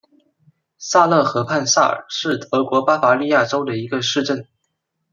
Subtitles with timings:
[0.79, 4.47] 萨勒河畔萨尔是德国巴伐利亚州的一个市镇。